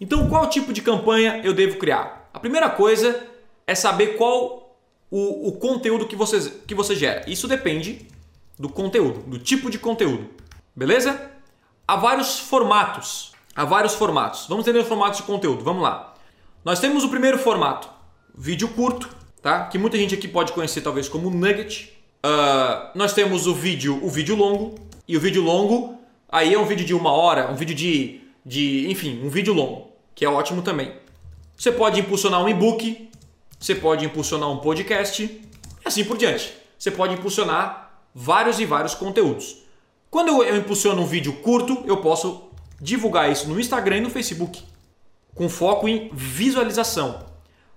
Então, 0.00 0.28
qual 0.28 0.48
tipo 0.48 0.72
de 0.72 0.82
campanha 0.82 1.40
eu 1.44 1.52
devo 1.52 1.78
criar? 1.78 2.30
A 2.32 2.38
primeira 2.38 2.70
coisa 2.70 3.26
é 3.66 3.74
saber 3.74 4.16
qual 4.16 4.76
o, 5.10 5.48
o 5.48 5.52
conteúdo 5.52 6.06
que 6.06 6.16
você, 6.16 6.50
que 6.66 6.74
você 6.74 6.94
gera. 6.94 7.28
Isso 7.28 7.48
depende 7.48 8.06
do 8.58 8.68
conteúdo, 8.68 9.20
do 9.20 9.38
tipo 9.38 9.70
de 9.70 9.78
conteúdo. 9.78 10.28
Beleza? 10.74 11.30
Há 11.86 11.96
vários 11.96 12.38
formatos. 12.38 13.32
Há 13.54 13.64
vários 13.64 13.94
formatos. 13.94 14.46
Vamos 14.48 14.64
entender 14.64 14.80
os 14.80 14.88
formatos 14.88 15.18
de 15.18 15.24
conteúdo. 15.24 15.64
Vamos 15.64 15.82
lá. 15.82 16.14
Nós 16.64 16.80
temos 16.80 17.02
o 17.02 17.08
primeiro 17.08 17.38
formato, 17.38 17.88
vídeo 18.36 18.68
curto, 18.68 19.08
tá? 19.40 19.66
Que 19.66 19.78
muita 19.78 19.96
gente 19.96 20.14
aqui 20.14 20.28
pode 20.28 20.52
conhecer 20.52 20.80
talvez 20.80 21.08
como 21.08 21.30
nugget. 21.30 21.92
Uh, 22.24 22.90
nós 22.94 23.12
temos 23.12 23.46
o 23.46 23.54
vídeo, 23.54 23.98
o 24.02 24.08
vídeo 24.10 24.36
longo 24.36 24.74
e 25.06 25.16
o 25.16 25.20
vídeo 25.20 25.42
longo 25.42 25.98
aí 26.28 26.52
é 26.52 26.58
um 26.58 26.66
vídeo 26.66 26.84
de 26.84 26.92
uma 26.94 27.10
hora, 27.10 27.50
um 27.50 27.54
vídeo 27.54 27.74
de, 27.74 28.20
de, 28.44 28.90
enfim, 28.90 29.20
um 29.24 29.30
vídeo 29.30 29.54
longo, 29.54 29.87
que 30.18 30.24
é 30.24 30.28
ótimo 30.28 30.62
também. 30.62 30.92
Você 31.56 31.70
pode 31.70 32.00
impulsionar 32.00 32.42
um 32.42 32.48
e-book, 32.48 33.08
você 33.56 33.72
pode 33.72 34.04
impulsionar 34.04 34.50
um 34.50 34.56
podcast 34.56 35.22
e 35.22 35.40
assim 35.84 36.04
por 36.04 36.18
diante. 36.18 36.52
Você 36.76 36.90
pode 36.90 37.14
impulsionar 37.14 38.02
vários 38.12 38.58
e 38.58 38.64
vários 38.64 38.96
conteúdos. 38.96 39.58
Quando 40.10 40.42
eu 40.42 40.56
impulsiono 40.56 41.02
um 41.02 41.06
vídeo 41.06 41.34
curto, 41.34 41.84
eu 41.86 41.98
posso 41.98 42.50
divulgar 42.80 43.30
isso 43.30 43.48
no 43.48 43.60
Instagram 43.60 43.98
e 43.98 44.00
no 44.00 44.10
Facebook, 44.10 44.60
com 45.36 45.48
foco 45.48 45.86
em 45.88 46.10
visualização, 46.12 47.24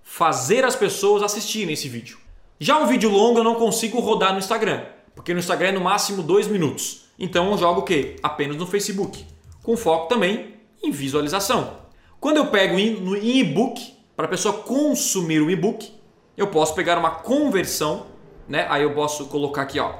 fazer 0.01 0.65
as 0.65 0.75
pessoas 0.75 1.21
assistirem 1.21 1.73
esse 1.73 1.87
vídeo. 1.87 2.17
Já 2.59 2.79
um 2.79 2.87
vídeo 2.87 3.11
longo 3.11 3.37
eu 3.37 3.43
não 3.43 3.53
consigo 3.53 3.99
rodar 3.99 4.33
no 4.33 4.39
Instagram, 4.39 4.83
porque 5.13 5.31
no 5.31 5.39
Instagram 5.39 5.69
é 5.69 5.73
no 5.73 5.81
máximo 5.81 6.23
dois 6.23 6.47
minutos. 6.47 7.05
Então 7.19 7.51
eu 7.51 7.57
jogo 7.59 7.81
o 7.81 7.83
quê? 7.83 8.15
Apenas 8.23 8.57
no 8.57 8.65
Facebook, 8.65 9.27
com 9.61 9.77
foco 9.77 10.07
também 10.07 10.55
em 10.81 10.89
visualização. 10.89 11.81
Quando 12.21 12.37
eu 12.37 12.45
pego 12.51 12.75
no 13.01 13.17
e-book, 13.17 13.95
para 14.15 14.27
a 14.27 14.29
pessoa 14.29 14.53
consumir 14.53 15.41
o 15.41 15.49
e-book, 15.49 15.91
eu 16.37 16.45
posso 16.45 16.75
pegar 16.75 16.99
uma 16.99 17.09
conversão, 17.09 18.05
né? 18.47 18.67
Aí 18.69 18.83
eu 18.83 18.93
posso 18.93 19.25
colocar 19.25 19.63
aqui, 19.63 19.79
ó, 19.79 19.95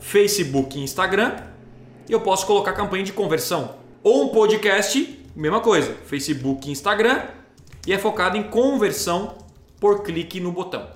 Facebook 0.00 0.78
e 0.78 0.82
Instagram, 0.82 1.36
e 2.08 2.12
eu 2.12 2.20
posso 2.22 2.46
colocar 2.46 2.72
campanha 2.72 3.04
de 3.04 3.12
conversão. 3.12 3.74
Ou 4.02 4.24
um 4.24 4.28
podcast, 4.28 5.22
mesma 5.36 5.60
coisa, 5.60 5.94
Facebook 6.06 6.66
e 6.66 6.72
Instagram, 6.72 7.24
e 7.86 7.92
é 7.92 7.98
focado 7.98 8.38
em 8.38 8.44
conversão 8.44 9.36
por 9.78 10.02
clique 10.02 10.40
no 10.40 10.52
botão. 10.52 10.88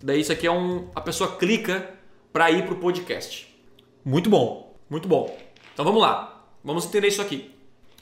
Daí 0.00 0.20
isso 0.20 0.30
aqui 0.30 0.46
é 0.46 0.52
um. 0.52 0.86
A 0.94 1.00
pessoa 1.00 1.36
clica 1.36 1.90
para 2.32 2.52
ir 2.52 2.64
para 2.66 2.74
o 2.74 2.78
podcast. 2.78 3.52
Muito 4.04 4.30
bom, 4.30 4.76
muito 4.88 5.08
bom. 5.08 5.36
Então 5.72 5.84
vamos 5.84 6.00
lá, 6.00 6.46
vamos 6.62 6.84
entender 6.84 7.08
isso 7.08 7.20
aqui. 7.20 7.50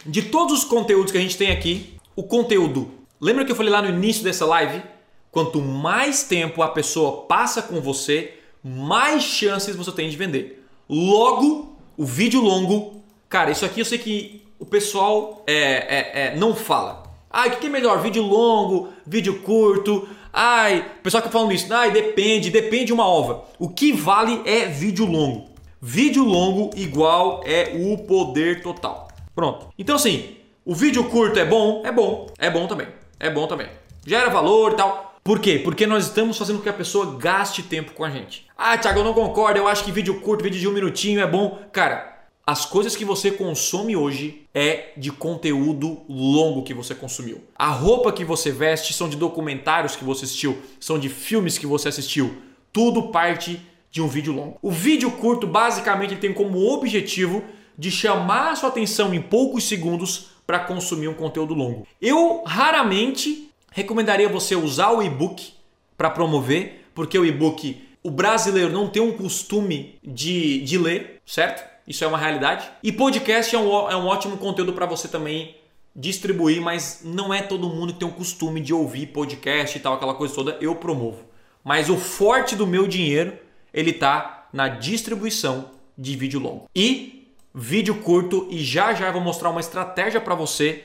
De 0.04 0.20
todos 0.20 0.58
os 0.58 0.64
conteúdos 0.64 1.10
que 1.10 1.16
a 1.16 1.20
gente 1.22 1.38
tem 1.38 1.50
aqui, 1.50 1.96
o 2.14 2.22
conteúdo. 2.22 2.90
Lembra 3.20 3.44
que 3.44 3.52
eu 3.52 3.56
falei 3.56 3.72
lá 3.72 3.80
no 3.80 3.88
início 3.88 4.24
dessa 4.24 4.44
live? 4.44 4.82
Quanto 5.30 5.60
mais 5.60 6.24
tempo 6.24 6.62
a 6.62 6.68
pessoa 6.68 7.22
passa 7.22 7.62
com 7.62 7.80
você, 7.80 8.34
mais 8.62 9.22
chances 9.22 9.74
você 9.74 9.92
tem 9.92 10.08
de 10.08 10.16
vender. 10.16 10.64
Logo, 10.88 11.76
o 11.96 12.04
vídeo 12.04 12.40
longo, 12.40 13.02
cara, 13.28 13.50
isso 13.50 13.64
aqui 13.64 13.80
eu 13.80 13.84
sei 13.84 13.98
que 13.98 14.42
o 14.58 14.66
pessoal 14.66 15.42
é, 15.46 15.54
é, 15.54 16.26
é 16.26 16.36
não 16.36 16.54
fala. 16.54 17.02
Ah, 17.30 17.46
o 17.46 17.50
que 17.50 17.66
é 17.66 17.70
melhor? 17.70 18.02
Vídeo 18.02 18.22
longo, 18.22 18.88
vídeo 19.06 19.40
curto? 19.40 20.06
Ai, 20.30 20.80
o 20.98 21.02
pessoal 21.02 21.22
que 21.22 21.30
falando 21.30 21.52
isso, 21.52 21.72
ai, 21.72 21.90
depende, 21.90 22.50
depende 22.50 22.92
uma 22.92 23.08
ova. 23.08 23.44
O 23.58 23.68
que 23.68 23.92
vale 23.92 24.42
é 24.44 24.66
vídeo 24.66 25.06
longo. 25.06 25.50
Vídeo 25.80 26.24
longo 26.24 26.70
igual 26.76 27.42
é 27.44 27.72
o 27.74 27.96
poder 27.98 28.62
total. 28.62 29.08
Pronto. 29.34 29.68
Então 29.78 29.96
assim, 29.96 30.36
o 30.64 30.74
vídeo 30.74 31.04
curto 31.10 31.38
é 31.38 31.44
bom? 31.44 31.82
É 31.84 31.90
bom. 31.90 32.26
É 32.38 32.48
bom 32.48 32.68
também. 32.68 32.86
É 33.18 33.28
bom 33.28 33.46
também. 33.48 33.68
Gera 34.06 34.30
valor 34.30 34.72
e 34.72 34.76
tal. 34.76 35.16
Por 35.24 35.40
quê? 35.40 35.60
Porque 35.62 35.86
nós 35.86 36.06
estamos 36.06 36.38
fazendo 36.38 36.58
com 36.58 36.62
que 36.62 36.68
a 36.68 36.72
pessoa 36.72 37.16
gaste 37.16 37.62
tempo 37.62 37.92
com 37.92 38.04
a 38.04 38.10
gente. 38.10 38.46
Ah, 38.56 38.78
Thiago, 38.78 39.00
eu 39.00 39.04
não 39.04 39.14
concordo. 39.14 39.58
Eu 39.58 39.66
acho 39.66 39.84
que 39.84 39.90
vídeo 39.90 40.20
curto, 40.20 40.44
vídeo 40.44 40.60
de 40.60 40.68
um 40.68 40.72
minutinho 40.72 41.20
é 41.20 41.26
bom. 41.26 41.58
Cara, 41.72 42.26
as 42.46 42.64
coisas 42.64 42.94
que 42.94 43.04
você 43.04 43.30
consome 43.30 43.96
hoje 43.96 44.46
é 44.54 44.92
de 44.96 45.10
conteúdo 45.10 46.02
longo 46.08 46.62
que 46.62 46.74
você 46.74 46.94
consumiu. 46.94 47.42
A 47.56 47.68
roupa 47.68 48.12
que 48.12 48.24
você 48.24 48.50
veste 48.50 48.92
são 48.92 49.08
de 49.08 49.16
documentários 49.16 49.96
que 49.96 50.04
você 50.04 50.24
assistiu, 50.24 50.58
são 50.80 50.98
de 50.98 51.08
filmes 51.08 51.58
que 51.58 51.66
você 51.66 51.88
assistiu. 51.88 52.36
Tudo 52.72 53.10
parte 53.10 53.60
de 53.90 54.00
um 54.00 54.08
vídeo 54.08 54.32
longo. 54.32 54.58
O 54.62 54.70
vídeo 54.70 55.10
curto, 55.10 55.46
basicamente, 55.46 56.16
tem 56.16 56.32
como 56.32 56.72
objetivo 56.72 57.44
de 57.78 57.90
chamar 57.90 58.52
a 58.52 58.56
sua 58.56 58.70
atenção 58.70 59.14
em 59.14 59.22
poucos 59.22 59.64
segundos 59.64 60.31
para 60.46 60.60
consumir 60.60 61.08
um 61.08 61.14
conteúdo 61.14 61.54
longo. 61.54 61.86
Eu 62.00 62.42
raramente 62.44 63.50
recomendaria 63.70 64.28
você 64.28 64.54
usar 64.54 64.90
o 64.90 65.02
e-book 65.02 65.54
para 65.96 66.10
promover, 66.10 66.86
porque 66.94 67.18
o 67.18 67.24
e-book, 67.24 67.82
o 68.02 68.10
brasileiro 68.10 68.72
não 68.72 68.88
tem 68.88 69.02
um 69.02 69.12
costume 69.12 69.98
de, 70.02 70.60
de 70.60 70.78
ler, 70.78 71.20
certo? 71.24 71.72
isso 71.86 72.04
é 72.04 72.06
uma 72.06 72.18
realidade. 72.18 72.68
E 72.82 72.92
podcast 72.92 73.54
é 73.54 73.58
um, 73.58 73.90
é 73.90 73.96
um 73.96 74.06
ótimo 74.06 74.36
conteúdo 74.36 74.72
para 74.72 74.86
você 74.86 75.08
também 75.08 75.56
distribuir, 75.94 76.60
mas 76.60 77.02
não 77.04 77.32
é 77.34 77.42
todo 77.42 77.68
mundo 77.68 77.92
que 77.92 77.98
tem 77.98 78.08
o 78.08 78.12
costume 78.12 78.60
de 78.60 78.72
ouvir 78.72 79.08
podcast 79.08 79.76
e 79.76 79.80
tal, 79.80 79.94
aquela 79.94 80.14
coisa 80.14 80.34
toda, 80.34 80.56
eu 80.60 80.74
promovo. 80.74 81.24
Mas 81.62 81.90
o 81.90 81.96
forte 81.96 82.56
do 82.56 82.66
meu 82.66 82.86
dinheiro, 82.86 83.36
ele 83.72 83.92
tá 83.92 84.48
na 84.52 84.68
distribuição 84.68 85.70
de 85.96 86.16
vídeo 86.16 86.40
longo. 86.40 86.68
E 86.74 87.21
vídeo 87.54 87.96
curto 87.96 88.48
e 88.50 88.58
já 88.62 88.94
já 88.94 89.06
eu 89.08 89.12
vou 89.12 89.22
mostrar 89.22 89.50
uma 89.50 89.60
estratégia 89.60 90.20
para 90.20 90.34
você 90.34 90.84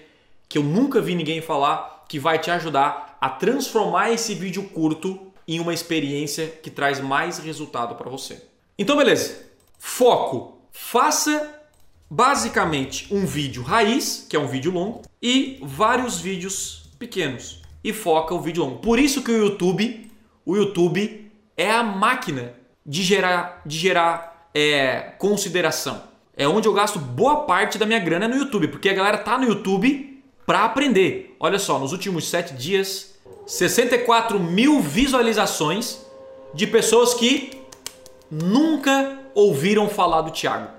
que 0.50 0.58
eu 0.58 0.64
nunca 0.64 1.02
vi 1.02 1.16
ninguém 1.16 1.42
falar 1.42 2.06
que 2.08 2.20
vai 2.20 2.40
te 2.40 2.50
ajudar 2.52 3.18
a 3.20 3.30
transformar 3.30 4.12
esse 4.12 4.34
vídeo 4.34 4.64
curto 4.70 5.20
em 5.48 5.60
uma 5.60 5.74
experiência 5.74 6.48
que 6.48 6.70
traz 6.70 7.00
mais 7.00 7.40
resultado 7.40 7.96
para 7.96 8.10
você. 8.10 8.44
Então 8.78 8.98
beleza. 8.98 9.48
Foco 9.80 10.58
Faça 10.80 11.60
basicamente 12.10 13.14
um 13.14 13.26
vídeo 13.26 13.64
raiz, 13.64 14.26
que 14.30 14.36
é 14.36 14.40
um 14.40 14.48
vídeo 14.48 14.72
longo, 14.72 15.02
e 15.22 15.60
vários 15.62 16.20
vídeos 16.22 16.90
pequenos. 17.00 17.62
E 17.84 17.92
foca 17.92 18.34
o 18.34 18.40
vídeo 18.40 18.64
longo. 18.64 18.78
Por 18.78 19.00
isso 19.00 19.24
que 19.24 19.32
o 19.32 19.38
YouTube, 19.38 20.10
o 20.46 20.56
YouTube 20.56 21.30
é 21.58 21.72
a 21.72 21.84
máquina 21.84 22.54
de 22.86 23.04
gerar, 23.04 23.62
de 23.66 23.78
gerar 23.78 24.50
é, 24.54 25.16
consideração. 25.18 26.04
É 26.38 26.48
onde 26.48 26.68
eu 26.68 26.74
gasto 26.74 27.00
boa 27.00 27.46
parte 27.46 27.80
da 27.80 27.86
minha 27.86 28.00
grana 28.00 28.28
no 28.28 28.38
YouTube, 28.38 28.68
porque 28.68 28.90
a 28.90 28.94
galera 28.94 29.18
tá 29.18 29.40
no 29.40 29.48
YouTube 29.48 30.22
para 30.46 30.64
aprender. 30.64 31.36
Olha 31.40 31.58
só, 31.58 31.80
nos 31.80 31.92
últimos 31.92 32.30
sete 32.30 32.54
dias, 32.54 33.16
64 33.48 34.40
mil 34.40 34.80
visualizações 34.80 35.98
de 36.54 36.68
pessoas 36.68 37.16
que 37.16 37.64
nunca 38.30 39.18
ouviram 39.34 39.90
falar 39.90 40.22
do 40.22 40.30
Thiago. 40.32 40.70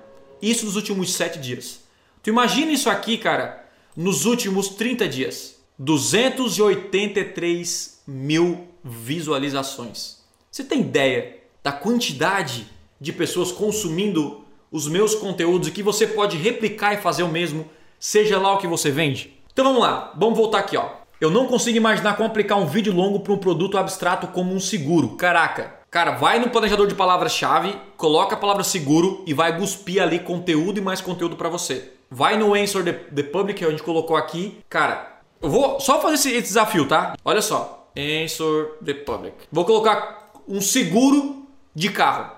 Isso 0.41 0.65
nos 0.65 0.77
últimos 0.77 1.13
sete 1.13 1.37
dias. 1.39 1.81
Tu 2.23 2.29
imagina 2.29 2.71
isso 2.71 2.89
aqui, 2.89 3.17
cara, 3.17 3.67
nos 3.95 4.25
últimos 4.25 4.69
30 4.69 5.09
dias. 5.09 5.59
283 5.77 8.01
mil 8.07 8.67
visualizações. 8.83 10.19
Você 10.51 10.63
tem 10.63 10.81
ideia 10.81 11.37
da 11.63 11.71
quantidade 11.71 12.67
de 12.99 13.13
pessoas 13.13 13.51
consumindo 13.51 14.43
os 14.71 14.87
meus 14.87 15.15
conteúdos 15.15 15.67
e 15.67 15.71
que 15.71 15.83
você 15.83 16.05
pode 16.05 16.37
replicar 16.37 16.93
e 16.93 16.97
fazer 16.97 17.23
o 17.23 17.29
mesmo, 17.29 17.69
seja 17.99 18.37
lá 18.37 18.53
o 18.53 18.57
que 18.57 18.67
você 18.67 18.91
vende? 18.91 19.33
Então 19.51 19.65
vamos 19.65 19.81
lá, 19.81 20.13
vamos 20.15 20.37
voltar 20.37 20.59
aqui, 20.59 20.77
ó. 20.77 20.89
Eu 21.19 21.29
não 21.29 21.47
consigo 21.47 21.77
imaginar 21.77 22.15
como 22.15 22.29
aplicar 22.29 22.55
um 22.55 22.65
vídeo 22.65 22.93
longo 22.93 23.19
para 23.19 23.33
um 23.33 23.37
produto 23.37 23.77
abstrato 23.77 24.27
como 24.27 24.53
um 24.53 24.59
seguro. 24.59 25.17
Caraca, 25.17 25.79
Cara, 25.91 26.11
vai 26.11 26.37
no 26.37 26.51
planejador 26.51 26.85
de 26.85 26.93
palavras-chave, 26.93 27.75
coloca 27.97 28.35
a 28.35 28.37
palavra 28.37 28.63
seguro 28.63 29.23
e 29.25 29.33
vai 29.33 29.57
cuspir 29.57 29.99
ali 29.99 30.19
conteúdo 30.19 30.77
e 30.77 30.81
mais 30.81 31.01
conteúdo 31.01 31.35
para 31.35 31.49
você. 31.49 31.93
Vai 32.11 32.37
no 32.37 32.53
Answer 32.53 32.83
the, 32.83 32.93
the 32.93 33.23
Public, 33.23 33.57
que 33.57 33.65
a 33.65 33.71
gente 33.71 33.81
colocou 33.81 34.15
aqui. 34.15 34.59
Cara, 34.69 35.19
eu 35.41 35.49
vou 35.49 35.79
só 35.79 35.99
fazer 35.99 36.13
esse, 36.13 36.29
esse 36.29 36.41
desafio, 36.49 36.87
tá? 36.87 37.15
Olha 37.25 37.41
só. 37.41 37.89
Answer 37.97 38.77
the 38.85 38.93
Public. 38.93 39.35
Vou 39.51 39.65
colocar 39.65 40.31
um 40.47 40.61
seguro 40.61 41.47
de 41.73 41.89
carro. 41.89 42.33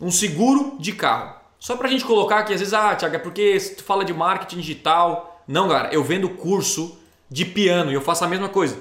Um 0.00 0.12
seguro 0.12 0.76
de 0.78 0.92
carro. 0.92 1.39
Só 1.60 1.76
pra 1.76 1.90
gente 1.90 2.06
colocar 2.06 2.42
que 2.44 2.54
às 2.54 2.58
vezes, 2.58 2.72
ah, 2.72 2.96
Thiago, 2.96 3.16
é 3.16 3.18
porque 3.18 3.58
tu 3.76 3.84
fala 3.84 4.02
de 4.02 4.14
marketing 4.14 4.56
digital. 4.56 5.42
Não, 5.46 5.68
galera, 5.68 5.92
eu 5.92 6.02
vendo 6.02 6.30
curso 6.30 6.98
de 7.28 7.44
piano 7.44 7.90
e 7.90 7.94
eu 7.94 8.00
faço 8.00 8.24
a 8.24 8.28
mesma 8.28 8.48
coisa. 8.48 8.80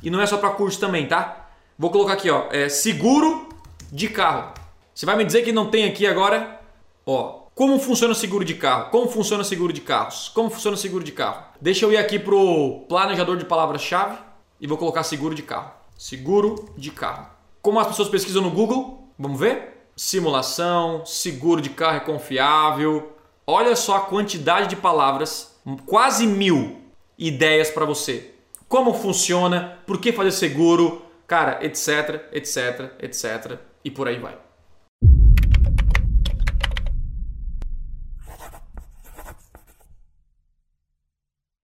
E 0.00 0.08
não 0.08 0.20
é 0.20 0.26
só 0.26 0.38
para 0.38 0.50
curso 0.50 0.78
também, 0.78 1.08
tá? 1.08 1.50
Vou 1.76 1.90
colocar 1.90 2.12
aqui, 2.12 2.30
ó, 2.30 2.46
é 2.52 2.68
seguro 2.68 3.48
de 3.90 4.08
carro. 4.08 4.54
Você 4.94 5.04
vai 5.04 5.16
me 5.16 5.24
dizer 5.24 5.42
que 5.42 5.50
não 5.50 5.70
tem 5.70 5.84
aqui 5.84 6.06
agora, 6.06 6.60
ó, 7.04 7.40
como 7.52 7.78
funciona 7.80 8.12
o 8.12 8.16
seguro 8.16 8.44
de 8.44 8.54
carro? 8.54 8.90
Como 8.90 9.08
funciona 9.08 9.42
o 9.42 9.44
seguro 9.44 9.72
de 9.72 9.80
carros? 9.80 10.30
Como 10.32 10.48
funciona 10.50 10.76
o 10.76 10.78
seguro 10.78 11.02
de 11.02 11.12
carro? 11.12 11.42
Deixa 11.60 11.84
eu 11.84 11.92
ir 11.92 11.96
aqui 11.96 12.18
pro 12.18 12.86
planejador 12.88 13.36
de 13.36 13.44
palavras-chave 13.44 14.16
e 14.60 14.68
vou 14.68 14.78
colocar 14.78 15.02
seguro 15.02 15.34
de 15.34 15.42
carro. 15.42 15.72
Seguro 15.98 16.72
de 16.78 16.92
carro. 16.92 17.26
Como 17.60 17.80
as 17.80 17.88
pessoas 17.88 18.08
pesquisam 18.08 18.40
no 18.40 18.50
Google? 18.50 19.12
Vamos 19.18 19.38
ver? 19.38 19.79
Simulação, 20.02 21.04
seguro 21.04 21.60
de 21.60 21.68
carro 21.68 21.98
é 21.98 22.00
confiável. 22.00 23.12
Olha 23.46 23.76
só 23.76 23.96
a 23.96 24.00
quantidade 24.00 24.66
de 24.66 24.74
palavras, 24.74 25.60
quase 25.84 26.26
mil. 26.26 26.80
ideias 27.18 27.70
para 27.70 27.84
você. 27.84 28.32
Como 28.66 28.94
funciona, 28.94 29.78
por 29.86 30.00
que 30.00 30.10
fazer 30.10 30.30
seguro, 30.30 31.02
cara, 31.26 31.62
etc, 31.62 32.32
etc, 32.32 32.92
etc 32.98 33.60
e 33.84 33.90
por 33.90 34.08
aí 34.08 34.18
vai. 34.18 34.38